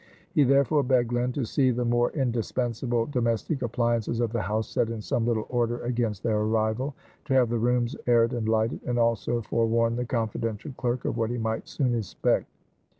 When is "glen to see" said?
1.09-1.69